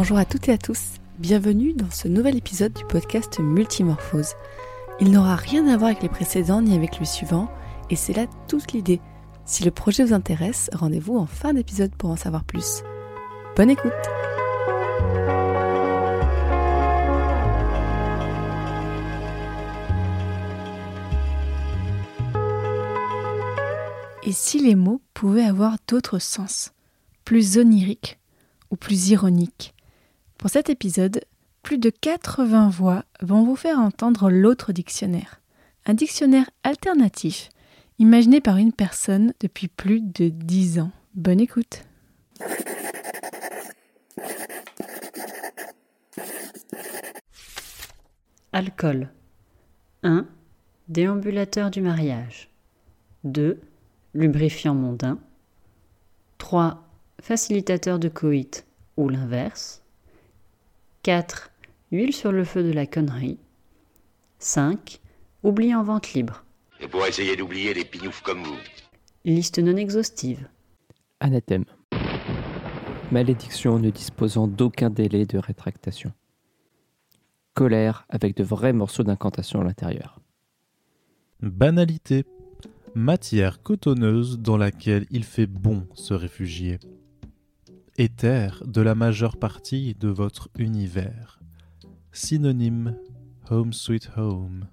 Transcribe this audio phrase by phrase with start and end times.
[0.00, 4.34] Bonjour à toutes et à tous, bienvenue dans ce nouvel épisode du podcast Multimorphose.
[5.00, 7.50] Il n'aura rien à voir avec les précédents ni avec le suivant,
[7.90, 9.00] et c'est là toute l'idée.
[9.44, 12.84] Si le projet vous intéresse, rendez-vous en fin d'épisode pour en savoir plus.
[13.56, 13.90] Bonne écoute
[24.22, 26.72] Et si les mots pouvaient avoir d'autres sens,
[27.24, 28.20] plus oniriques
[28.70, 29.74] ou plus ironiques?
[30.38, 31.24] Pour cet épisode,
[31.64, 35.40] plus de 80 voix vont vous faire entendre l'autre dictionnaire,
[35.84, 37.48] un dictionnaire alternatif
[37.98, 40.92] imaginé par une personne depuis plus de 10 ans.
[41.16, 41.82] Bonne écoute.
[48.52, 49.10] Alcool.
[50.04, 50.24] 1.
[50.86, 52.48] Déambulateur du mariage.
[53.24, 53.60] 2
[54.14, 55.18] lubrifiant mondain.
[56.38, 56.88] 3.
[57.20, 58.64] Facilitateur de coït
[58.96, 59.82] ou l'inverse.
[61.02, 61.50] 4.
[61.92, 63.38] Huile sur le feu de la connerie.
[64.38, 65.00] 5.
[65.42, 66.44] Oubli en vente libre.
[66.80, 68.56] Et pour essayer d'oublier les pignoufs comme vous.
[69.24, 70.48] Liste non exhaustive.
[71.20, 71.64] Anathème.
[73.10, 76.12] Malédiction ne disposant d'aucun délai de rétractation.
[77.54, 80.20] Colère avec de vrais morceaux d'incantation à l'intérieur.
[81.40, 82.24] Banalité
[82.94, 86.78] matière cotonneuse dans laquelle il fait bon se réfugier.
[88.00, 91.40] Éther de la majeure partie de votre univers.
[92.12, 92.96] Synonyme
[93.50, 94.68] Home Sweet Home.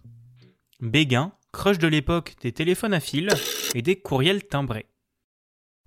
[0.80, 3.30] Béguin, crush de l'époque des téléphones à fil
[3.74, 4.86] et des courriels timbrés.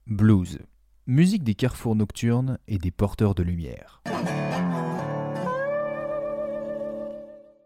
[0.09, 0.59] Blues,
[1.07, 4.03] musique des carrefours nocturnes et des porteurs de lumière.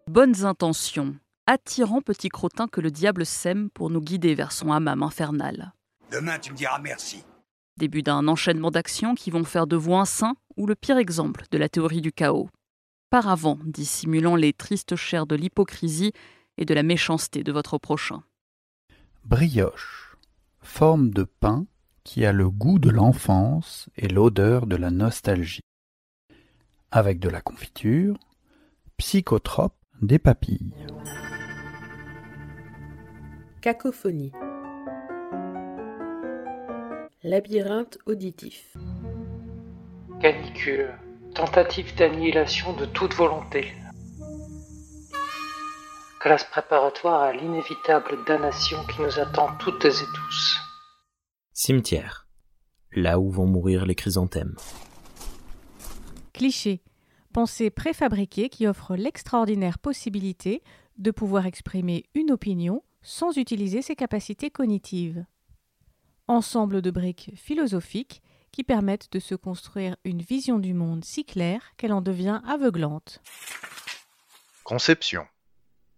[0.07, 5.03] Bonnes intentions attirant petit crottin que le diable sème pour nous guider vers son hammam
[5.03, 5.73] infernal.
[6.13, 7.25] Demain, tu me diras merci.
[7.83, 11.47] Début d'un enchaînement d'actions qui vont faire de vous un saint ou le pire exemple
[11.51, 12.49] de la théorie du chaos.
[13.11, 16.13] Paravent dissimulant les tristes chairs de l'hypocrisie
[16.59, 18.23] et de la méchanceté de votre prochain.
[19.25, 20.17] Brioche,
[20.61, 21.67] forme de pain
[22.05, 25.65] qui a le goût de l'enfance et l'odeur de la nostalgie.
[26.93, 28.17] Avec de la confiture,
[28.97, 30.73] psychotrope des papilles.
[33.61, 34.31] Cacophonie.
[37.25, 38.77] Labyrinthe auditif.
[40.21, 40.99] Canicule.
[41.37, 43.73] Tentative d'annihilation de toute volonté.
[46.19, 50.57] Classe préparatoire à l'inévitable damnation qui nous attend toutes et tous.
[51.53, 52.27] Cimetière.
[52.91, 54.57] Là où vont mourir les chrysanthèmes.
[56.33, 56.83] Cliché.
[57.33, 60.65] Pensée préfabriquée qui offre l'extraordinaire possibilité
[60.99, 65.25] de pouvoir exprimer une opinion sans utiliser ses capacités cognitives.
[66.29, 68.23] Ensemble de briques philosophiques
[68.53, 73.21] qui permettent de se construire une vision du monde si claire qu'elle en devient aveuglante.
[74.63, 75.27] Conception.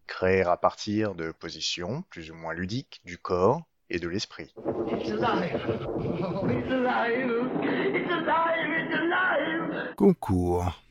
[0.06, 4.54] Créer à partir de positions plus ou moins ludiques du corps et de l'esprit.
[9.96, 10.82] Concours.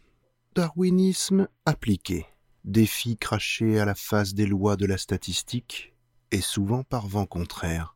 [0.55, 2.25] Darwinisme appliqué.
[2.63, 5.93] Défi craché à la face des lois de la statistique
[6.31, 7.95] et souvent par vent contraire.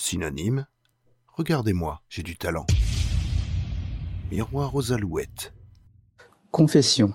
[0.00, 0.64] Synonyme
[1.34, 2.66] Regardez-moi, j'ai du talent.
[4.30, 5.52] Miroir aux alouettes.
[6.52, 7.12] Confession.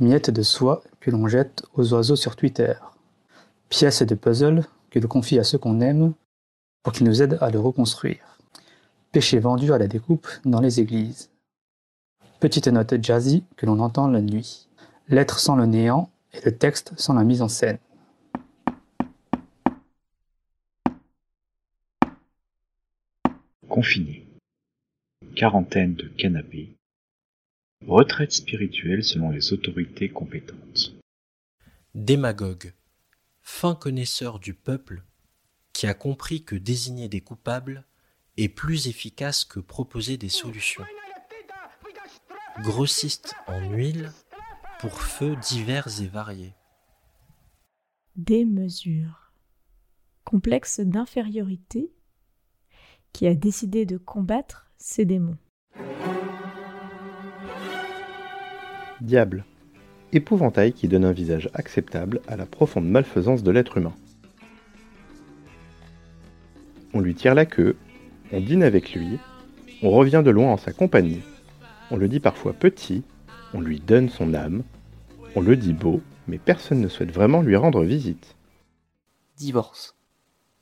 [0.00, 2.72] Miette de soie que l'on jette aux oiseaux sur Twitter.
[3.68, 6.14] Pièce de puzzle que l'on confie à ceux qu'on aime
[6.82, 8.38] pour qu'ils nous aident à le reconstruire.
[9.12, 11.30] Péché vendu à la découpe dans les églises.
[12.40, 14.68] Petite note jazzy que l'on entend la nuit.
[15.08, 17.78] Lettre sans le néant et le texte sans la mise en scène.
[23.78, 24.26] Confiné.
[25.36, 26.74] Quarantaine de canapés.
[27.86, 30.96] Retraite spirituelle selon les autorités compétentes.
[31.94, 32.72] Démagogue.
[33.40, 35.04] Fin connaisseur du peuple
[35.72, 37.86] qui a compris que désigner des coupables
[38.36, 40.82] est plus efficace que proposer des solutions.
[42.58, 44.10] Grossiste en huile
[44.80, 46.54] pour feux divers et variés.
[48.16, 49.32] Démesure.
[50.24, 51.92] Complexe d'infériorité
[53.18, 55.38] qui a décidé de combattre ses démons.
[59.00, 59.44] Diable.
[60.12, 63.96] Épouvantail qui donne un visage acceptable à la profonde malfaisance de l'être humain.
[66.94, 67.76] On lui tire la queue,
[68.30, 69.18] on dîne avec lui,
[69.82, 71.22] on revient de loin en sa compagnie,
[71.90, 73.02] on le dit parfois petit,
[73.52, 74.62] on lui donne son âme,
[75.34, 78.36] on le dit beau, mais personne ne souhaite vraiment lui rendre visite.
[79.36, 79.97] Divorce.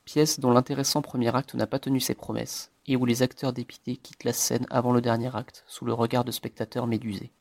[0.07, 3.97] Pièce dont l'intéressant premier acte n'a pas tenu ses promesses, et où les acteurs dépités
[3.97, 7.33] quittent la scène avant le dernier acte, sous le regard de spectateurs médusés.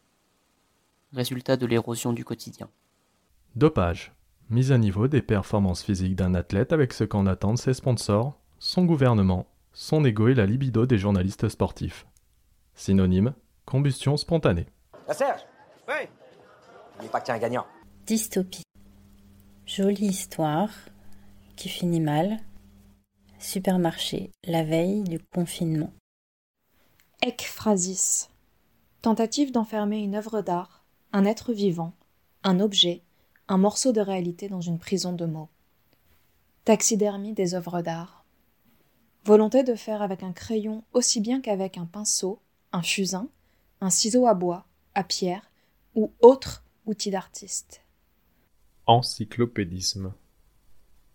[1.13, 2.69] résultat de l'érosion du quotidien.
[3.55, 4.13] Dopage.
[4.51, 8.85] Mise à niveau des performances physiques d'un athlète avec ce qu'en attendent ses sponsors, son
[8.85, 12.05] gouvernement, son ego et la libido des journalistes sportifs.
[12.75, 13.35] Synonyme,
[13.65, 14.67] combustion spontanée.
[15.07, 15.43] La Serge
[15.87, 16.09] Oui
[16.95, 17.67] N'oubliez pas qu'il y a un gagnant.
[18.07, 18.65] Dystopie.
[19.67, 20.71] Jolie histoire
[21.55, 22.41] qui finit mal.
[23.39, 25.93] Supermarché, la veille du confinement.
[27.21, 28.31] Ekphrasis.
[29.03, 31.93] Tentative d'enfermer une œuvre d'art, un être vivant,
[32.45, 33.03] un objet,
[33.47, 35.51] un morceau de réalité dans une prison de mots.
[36.65, 38.25] Taxidermie des œuvres d'art.
[39.25, 42.41] Volonté de faire avec un crayon aussi bien qu'avec un pinceau,
[42.73, 43.29] un fusain,
[43.83, 45.51] un ciseau à bois, à pierre
[45.95, 47.83] ou autre outil d'artiste.
[48.87, 50.15] Encyclopédisme.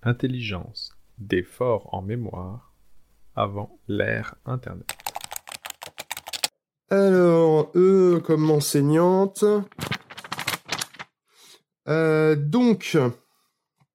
[0.03, 0.91] Intelligence
[1.21, 2.73] des forts en mémoire
[3.35, 4.87] avant l'ère Internet.
[6.89, 9.45] Alors, eux comme enseignante.
[11.87, 12.97] Euh, donc,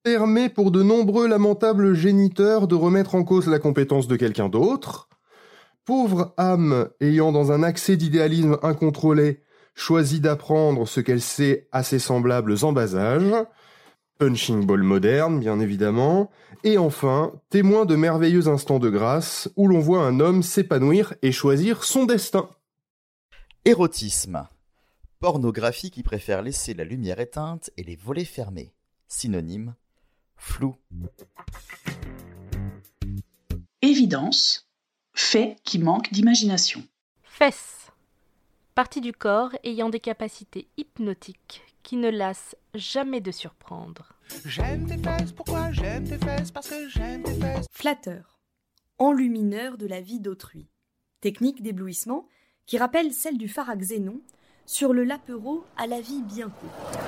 [0.03, 5.09] permet pour de nombreux lamentables géniteurs de remettre en cause la compétence de quelqu'un d'autre.
[5.85, 9.43] Pauvre âme ayant dans un accès d'idéalisme incontrôlé
[9.75, 13.35] choisi d'apprendre ce qu'elle sait à ses semblables en bas âge.
[14.19, 16.31] Punching ball moderne, bien évidemment.
[16.65, 21.33] Et enfin, témoin de merveilleux instants de grâce où l'on voit un homme s'épanouir et
[21.33, 22.49] choisir son destin.
[23.67, 24.49] Érotisme.
[25.19, 28.73] Pornographie qui préfère laisser la lumière éteinte et les volets fermés.
[29.07, 29.75] Synonyme
[30.37, 30.77] flou.
[33.83, 34.69] Évidence.
[35.13, 36.83] Fait qui manque d'imagination.
[37.23, 37.91] Fesses.
[38.75, 44.13] Partie du corps ayant des capacités hypnotiques qui ne lassent jamais de surprendre.
[44.45, 46.51] J'aime tes fesses, pourquoi j'aime tes fesses?
[46.51, 47.67] Parce que j'aime tes fesses.
[47.71, 48.39] Flatteur.
[48.99, 50.69] Enlumineur de la vie d'autrui.
[51.21, 52.29] Technique d'éblouissement
[52.67, 54.21] qui rappelle celle du pharaxénon
[54.67, 56.99] sur le lapereau à la vie bien courte.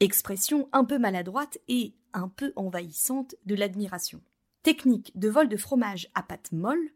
[0.00, 4.20] Expression un peu maladroite et un peu envahissante de l'admiration.
[4.62, 6.90] Technique de vol de fromage à pâte molle,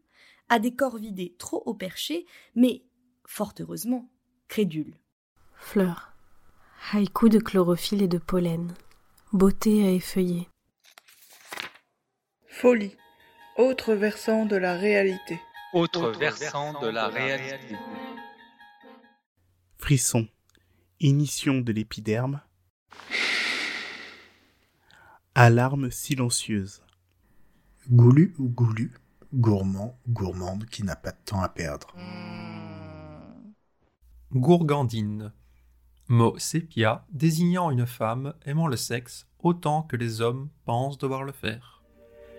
[0.49, 2.83] à des corps vidés trop haut perché, mais,
[3.25, 4.09] fort heureusement,
[4.47, 4.97] crédule.
[5.53, 6.16] Fleur.
[6.91, 8.73] Haïku de chlorophylle et de pollen.
[9.33, 10.47] Beauté à effeuiller.
[12.47, 12.95] Folie.
[13.57, 15.39] Autre versant de la réalité.
[15.73, 17.75] Autre versant de la réalité.
[19.77, 20.27] Frisson.
[20.99, 22.41] Ignition de l'épiderme.
[25.35, 26.83] Alarme silencieuse.
[27.89, 28.93] Goulu ou goulu,
[29.33, 31.93] gourmand, gourmande qui n'a pas de temps à perdre.
[34.31, 35.33] Gourgandine.
[36.09, 41.33] Mot sépia désignant une femme aimant le sexe autant que les hommes pensent devoir le
[41.33, 41.83] faire.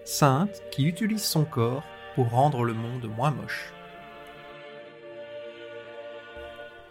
[0.07, 1.85] Sainte qui utilise son corps
[2.15, 3.75] pour rendre le monde moins moche.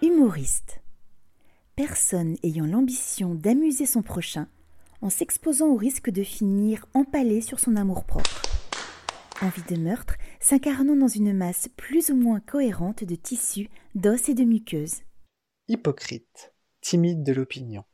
[0.04, 0.80] Humoriste.
[1.76, 4.48] Personne ayant l'ambition d'amuser son prochain
[5.02, 8.44] en s'exposant au risque de finir empalé sur son amour-propre.
[9.42, 14.36] Envie de meurtre s'incarnant dans une masse plus ou moins cohérente de tissus, d'os et
[14.36, 15.02] de muqueuses.
[15.68, 17.86] Hypocrite, timide de l'opinion.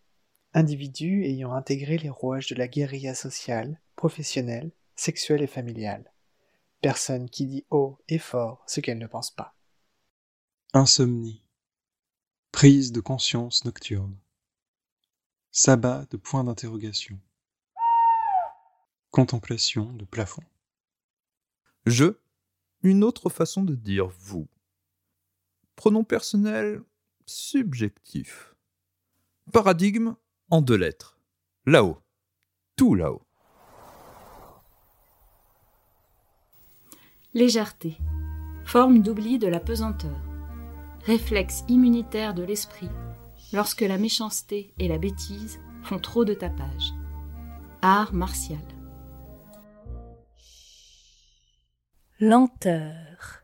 [0.54, 6.12] Individu ayant intégré les rouages de la guérilla sociale, professionnelle, sexuelle et familiale.
[6.82, 9.56] Personne qui dit haut et fort ce qu'elle ne pense pas.
[10.74, 11.44] Insomnie.
[12.52, 14.16] Prise de conscience nocturne.
[15.52, 17.20] Sabbat de point d'interrogation.
[19.12, 20.44] Contemplation de plafond.
[21.86, 22.18] Je,
[22.82, 24.48] une autre façon de dire vous.
[25.76, 26.84] Pronom personnel
[27.26, 28.53] subjectif.
[29.52, 30.16] Paradigme
[30.50, 31.20] en deux lettres.
[31.66, 32.00] Là-haut.
[32.76, 33.22] Tout là-haut.
[37.34, 37.98] Légèreté.
[38.66, 40.18] Forme d'oubli de la pesanteur.
[41.06, 42.90] Réflexe immunitaire de l'esprit
[43.52, 46.94] lorsque la méchanceté et la bêtise font trop de tapage.
[47.82, 48.64] Art martial.
[52.20, 53.44] Lenteur.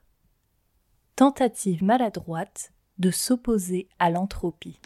[1.15, 4.79] Tentative maladroite de s'opposer à l'entropie.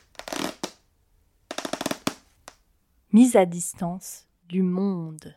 [3.14, 5.36] Mise à distance du monde.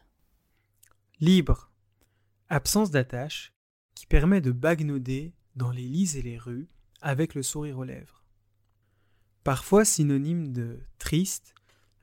[1.20, 1.70] Libre.
[2.48, 3.52] Absence d'attache
[3.94, 6.70] qui permet de bagnauder dans les lits et les rues
[7.02, 8.24] avec le sourire aux lèvres.
[9.44, 11.54] Parfois synonyme de triste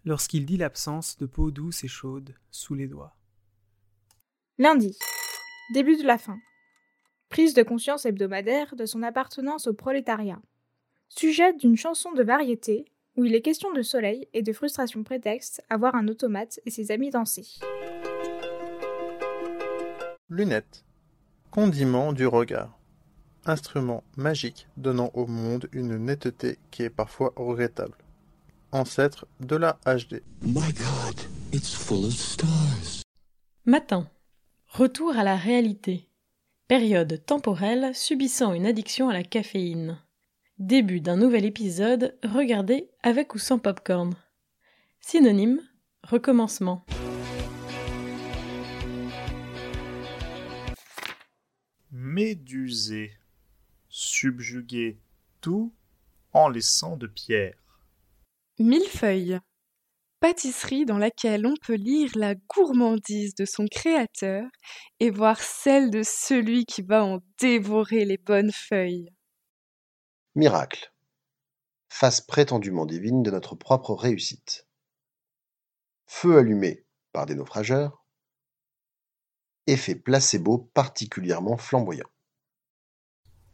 [0.05, 3.15] lorsqu'il dit l'absence de peau douce et chaude sous les doigts.
[4.59, 4.95] Lundi.
[5.73, 6.37] Début de la fin.
[7.29, 10.39] Prise de conscience hebdomadaire de son appartenance au prolétariat.
[11.09, 15.63] Sujet d'une chanson de variété où il est question de soleil et de frustration prétexte
[15.69, 17.59] à voir un automate et ses amis danser.
[20.29, 20.83] Lunettes.
[21.51, 22.79] Condiment du regard.
[23.45, 27.97] instrument magique donnant au monde une netteté qui est parfois regrettable.
[28.71, 30.23] Ancêtre de la HD.
[33.65, 34.09] Matin.
[34.67, 36.09] Retour à la réalité.
[36.67, 39.99] Période temporelle subissant une addiction à la caféine.
[40.65, 44.15] Début d'un nouvel épisode regardé avec ou sans popcorn.
[45.01, 45.59] Synonyme
[46.03, 46.85] recommencement.
[51.91, 53.11] Méduser.
[53.89, 55.01] Subjuguer
[55.41, 55.73] tout
[56.31, 57.57] en laissant de pierre.
[58.57, 59.39] Millefeuille.
[60.21, 64.45] Pâtisserie dans laquelle on peut lire la gourmandise de son créateur
[65.01, 69.09] et voir celle de celui qui va en dévorer les bonnes feuilles.
[70.35, 70.91] Miracle.
[71.89, 74.67] Face prétendument divine de notre propre réussite.
[76.07, 78.03] Feu allumé par des naufrageurs.
[79.67, 82.09] Effet placebo particulièrement flamboyant.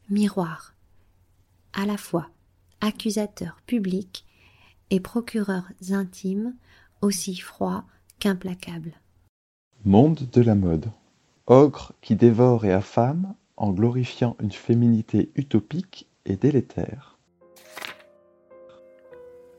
[0.09, 0.73] Miroir.
[1.73, 2.29] À la fois
[2.79, 4.25] accusateur public
[4.89, 6.55] et procureurs intimes
[7.01, 7.83] aussi froids
[8.19, 8.93] qu'implacables.
[9.83, 10.89] Monde de la mode.
[11.45, 17.17] Ogre qui dévore et affame en glorifiant une féminité utopique et délétère.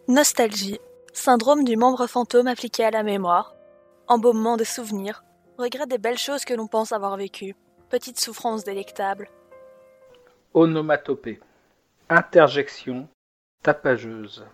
[0.09, 0.81] Nostalgie.
[1.13, 3.55] Syndrome du membre fantôme appliqué à la mémoire.
[4.07, 5.25] Embaumement de souvenirs.
[5.59, 7.55] Regret des belles choses que l'on pense avoir vécues.
[7.91, 9.29] Petite souffrance délectable.
[10.55, 11.41] Onomatopée.
[12.09, 13.09] Interjection
[13.63, 14.45] tapageuse.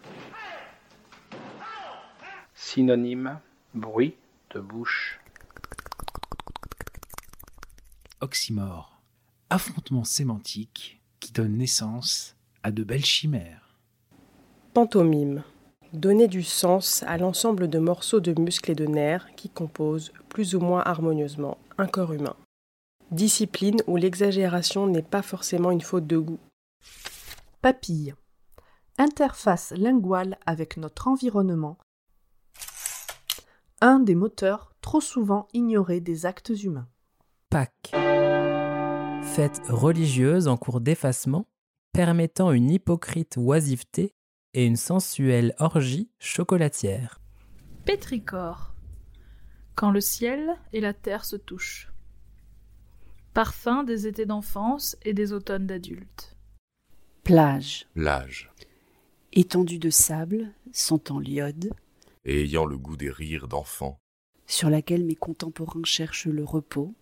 [2.54, 3.38] Synonyme
[3.74, 4.16] bruit
[4.50, 5.20] de bouche.
[8.20, 9.00] Oxymore.
[9.50, 13.78] Affrontement sémantique qui donne naissance à de belles chimères.
[14.74, 15.42] Pantomime.
[15.92, 20.54] Donner du sens à l'ensemble de morceaux de muscles et de nerfs qui composent, plus
[20.54, 22.36] ou moins harmonieusement, un corps humain.
[23.12, 26.40] Discipline où l'exagération n'est pas forcément une faute de goût.
[27.62, 28.14] Papille.
[28.98, 31.78] Interface linguale avec notre environnement.
[33.80, 36.88] Un des moteurs trop souvent ignorés des actes humains.
[37.50, 37.92] Pâques.
[39.34, 41.46] Fête religieuse en cours d'effacement,
[41.92, 44.14] permettant une hypocrite oisiveté
[44.54, 47.20] et une sensuelle orgie chocolatière.
[47.84, 48.74] Pétrichor.
[49.74, 51.92] Quand le ciel et la terre se touchent.
[53.34, 56.34] Parfum des étés d'enfance et des automnes d'adultes.
[57.24, 57.86] Plage.
[57.92, 58.50] Plage.
[59.32, 61.74] Étendue de sable, sentant l'iode.
[62.24, 63.98] Et ayant le goût des rires d'enfants.
[64.46, 66.94] Sur laquelle mes contemporains cherchent le repos,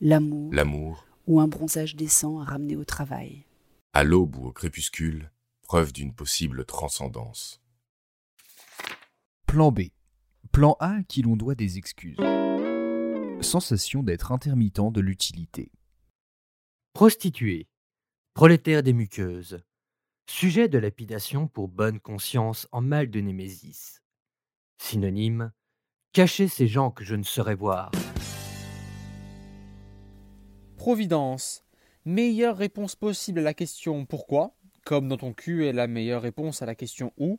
[0.00, 0.52] l'amour.
[0.52, 1.04] L'amour.
[1.26, 3.44] Ou un bronzage décent à ramener au travail.
[3.92, 5.30] À l'aube ou au crépuscule,
[5.62, 7.60] preuve d'une possible transcendance.
[9.46, 9.82] Plan B.
[10.50, 12.18] Plan A à qui l'on doit des excuses.
[13.40, 15.70] Sensation d'être intermittent de l'utilité.
[16.92, 17.68] Prostituée.
[18.34, 19.62] Prolétaire des muqueuses.
[20.26, 24.00] Sujet de lapidation pour bonne conscience en mal de Némésis.
[24.78, 25.52] Synonyme
[26.12, 27.90] Cacher ces gens que je ne saurais voir.
[30.82, 31.62] Providence.
[32.04, 36.60] Meilleure réponse possible à la question pourquoi, comme dans ton cul est la meilleure réponse
[36.60, 37.38] à la question où,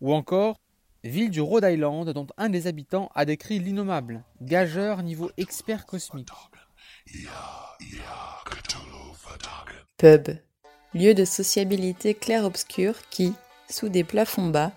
[0.00, 0.58] ou encore
[1.04, 6.30] ville du Rhode Island dont un des habitants a décrit l'innommable, gageur niveau expert cosmique.
[9.98, 10.28] Pub.
[10.94, 13.34] Lieu de sociabilité clair-obscur qui,
[13.68, 14.72] sous des plafonds bas,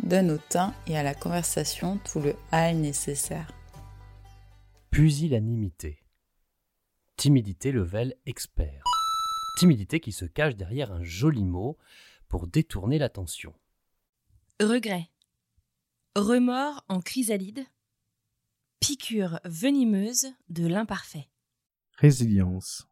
[0.00, 3.52] donne au teint et à la conversation tout le hall nécessaire.
[4.92, 5.99] Pusillanimité.
[7.20, 8.82] Timidité level expert.
[9.58, 11.76] Timidité qui se cache derrière un joli mot
[12.28, 13.52] pour détourner l'attention.
[14.58, 15.10] Regret.
[16.16, 17.66] Remords en chrysalide.
[18.80, 21.28] Piqûre venimeuse de l'imparfait.
[21.98, 22.88] Résilience.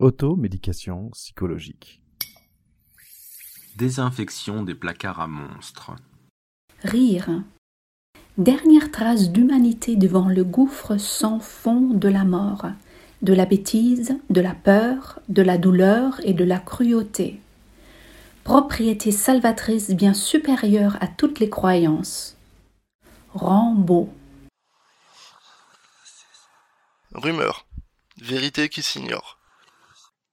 [0.00, 2.02] Automédication psychologique.
[3.76, 5.92] Désinfection des placards à monstres.
[6.82, 7.44] Rire.
[8.38, 12.66] Dernière trace d'humanité devant le gouffre sans fond de la mort,
[13.22, 17.40] de la bêtise, de la peur, de la douleur et de la cruauté.
[18.44, 22.36] Propriété salvatrice bien supérieure à toutes les croyances.
[23.32, 24.12] Rambo.
[27.14, 27.66] Rumeur.
[28.20, 29.38] Vérité qui s'ignore.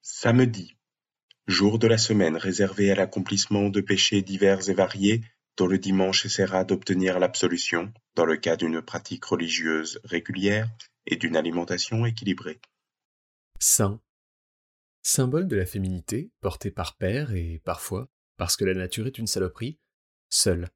[0.02, 0.76] Samedi.
[1.48, 5.22] Jour de la semaine réservé à l'accomplissement de péchés divers et variés
[5.58, 10.70] dont le dimanche essaiera d'obtenir l'absolution dans le cas d'une pratique religieuse régulière
[11.06, 12.60] et d'une alimentation équilibrée.
[13.62, 14.00] Saint.
[15.02, 19.28] Symbole de la féminité, porté par père et parfois, parce que la nature est une
[19.28, 19.78] saloperie,
[20.30, 20.70] seul.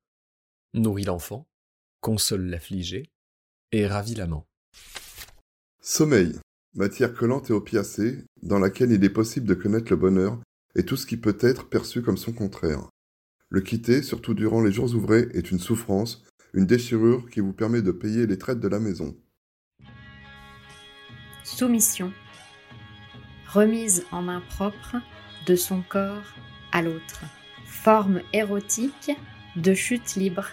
[0.73, 1.47] Nourrit l'enfant,
[2.01, 3.09] console l'affligé
[3.71, 4.45] et ravit l'amant.
[5.79, 6.37] Sommeil.
[6.75, 10.41] matière collante et opiacée, dans laquelle il est possible de connaître le bonheur
[10.75, 12.89] et tout ce qui peut être perçu comme son contraire.
[13.47, 17.81] Le quitter, surtout durant les jours ouvrés, est une souffrance, une déchirure qui vous permet
[17.81, 19.15] de payer les traites de la maison.
[21.45, 22.11] Soumission.
[23.53, 24.95] Remise en main propre
[25.45, 26.33] de son corps
[26.71, 27.21] à l'autre.
[27.67, 29.11] Forme érotique
[29.55, 30.47] de chute libre.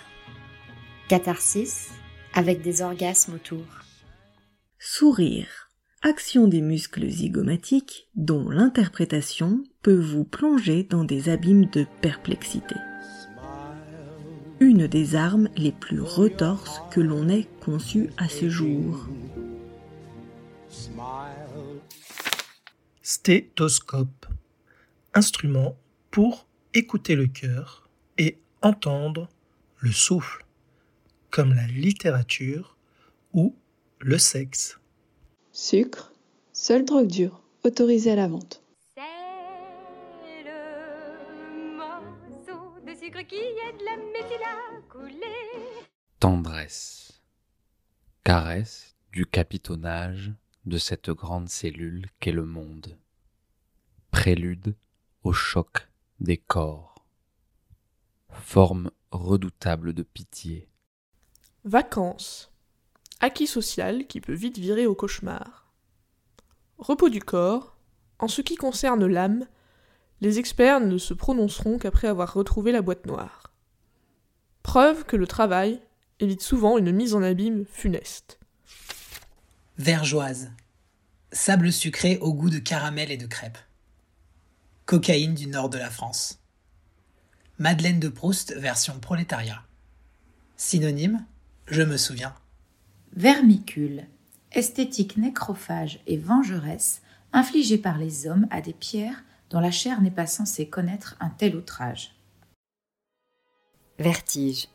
[1.09, 1.88] Catharsis
[2.35, 3.64] avec des orgasmes autour.
[4.78, 5.71] Sourire.
[6.02, 12.75] Action des muscles zygomatiques dont l'interprétation peut vous plonger dans des abîmes de perplexité.
[14.61, 19.09] Une des armes les plus retorses que l'on ait conçues à ce jour.
[23.11, 24.26] Stéthoscope.
[25.14, 25.76] Instrument
[26.12, 29.29] pour écouter le cœur et entendre
[29.81, 30.47] le souffle,
[31.31, 32.76] comme la littérature
[33.33, 33.57] ou
[33.99, 34.79] le sexe.
[35.50, 36.12] Sucre,
[36.52, 38.62] seule drogue dure, autorisée à la vente.
[38.95, 45.85] C'est le morceau de sucre qui aide la médecine à couler.
[46.21, 47.21] Tendresse.
[48.23, 50.33] Caresse du capitonnage
[50.67, 52.99] de cette grande cellule qu'est le monde.
[54.11, 54.75] Prélude
[55.23, 55.88] au choc
[56.21, 57.07] des corps.
[58.29, 60.69] Forme redoutable de pitié.
[61.64, 62.52] Vacances.
[63.21, 65.73] Acquis social qui peut vite virer au cauchemar.
[66.79, 67.76] Repos du corps.
[68.19, 69.47] En ce qui concerne l'âme,
[70.21, 73.52] les experts ne se prononceront qu'après avoir retrouvé la boîte noire.
[74.62, 75.81] Preuve que le travail
[76.19, 78.40] évite souvent une mise en abîme funeste.
[79.81, 80.51] Vergeoise.
[81.33, 83.57] Sable sucré au goût de caramel et de crêpes.
[84.85, 86.39] Cocaïne du nord de la France.
[87.57, 89.63] Madeleine de Proust version prolétariat.
[90.59, 91.25] Synonyme,
[91.67, 92.35] je me souviens.
[93.17, 94.05] Vermicule.
[94.53, 97.01] Esthétique nécrophage et vengeresse
[97.33, 101.31] infligée par les hommes à des pierres dont la chair n'est pas censée connaître un
[101.31, 102.15] tel outrage.
[103.99, 104.69] Vertige.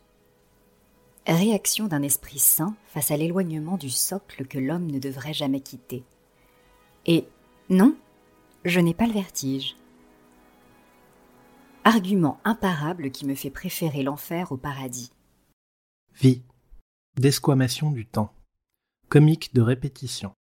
[1.28, 6.04] Réaction d'un esprit sain face à l'éloignement du socle que l'homme ne devrait jamais quitter.
[7.08, 7.28] Et
[7.70, 7.96] non,
[8.64, 9.76] je n'ai pas le vertige.
[11.84, 15.12] Argument imparable qui me fait préférer l'enfer au paradis.
[16.14, 16.44] Vie.
[17.16, 18.34] Desquamation du temps.
[19.10, 20.34] Comique de répétition.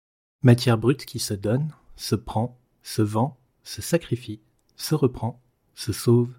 [0.42, 4.40] Matière brute qui se donne, se prend, se vend, se sacrifie,
[4.76, 5.40] se reprend,
[5.74, 6.34] se sauve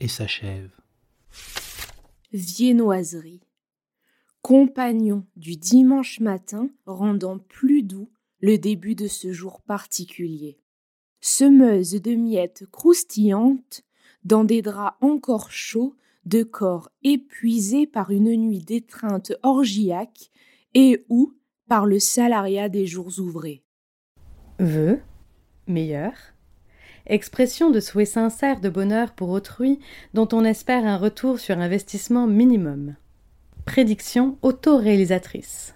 [0.00, 0.72] et s'achève.
[2.32, 3.45] Viennoiserie.
[4.46, 10.60] Compagnon du dimanche matin rendant plus doux le début de ce jour particulier.
[11.20, 13.82] Semeuse de miettes croustillantes
[14.22, 20.30] dans des draps encore chauds de corps épuisés par une nuit d'étreinte orgiaque
[20.74, 21.34] et ou
[21.66, 23.64] par le salariat des jours ouvrés.
[24.60, 25.00] Vœu,
[25.66, 26.12] meilleur,
[27.06, 29.80] expression de souhait sincère de bonheur pour autrui
[30.14, 32.94] dont on espère un retour sur investissement minimum.
[33.66, 35.74] Prédiction autoréalisatrice.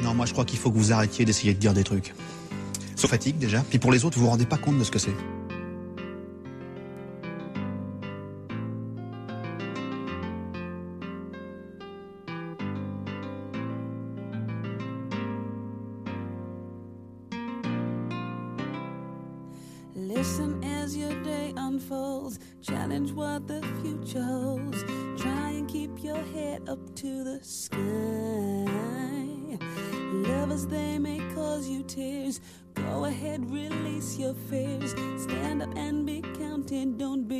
[0.00, 2.12] Non, moi je crois qu'il faut que vous arrêtiez d'essayer de dire des trucs.
[2.96, 4.98] Ça fatigue déjà, puis pour les autres, vous vous rendez pas compte de ce que
[4.98, 5.14] c'est.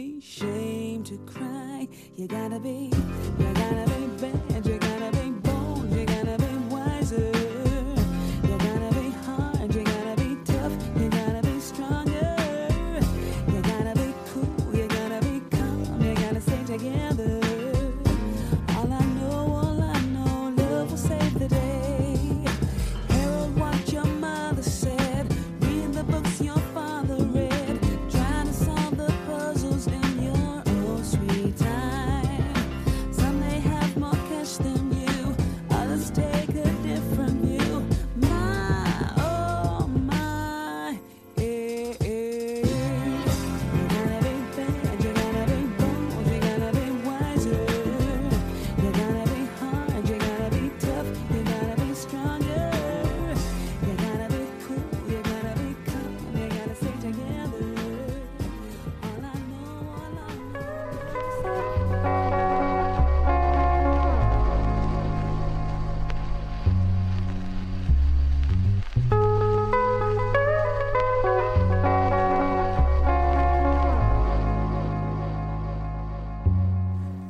[0.08, 1.86] Be ashamed to cry.
[2.16, 2.90] You gotta be,
[3.38, 4.66] you gotta be bad.
[4.66, 4.87] You gotta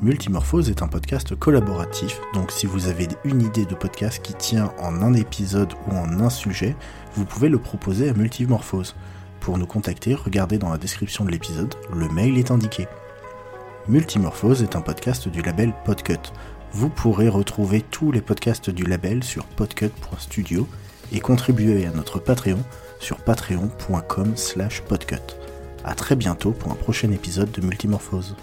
[0.09, 4.73] Multimorphose est un podcast collaboratif, donc si vous avez une idée de podcast qui tient
[4.79, 6.75] en un épisode ou en un sujet,
[7.13, 8.97] vous pouvez le proposer à Multimorphose.
[9.39, 12.89] Pour nous contacter, regardez dans la description de l'épisode, le mail est indiqué.
[13.87, 16.33] Multimorphose est un podcast du label Podcut.
[16.73, 20.67] Vous pourrez retrouver tous les podcasts du label sur podcut.studio
[21.13, 22.65] et contribuer à notre Patreon
[22.99, 25.37] sur patreon.com slash podcut.
[25.85, 28.37] A très bientôt pour un prochain épisode de Multimorphose.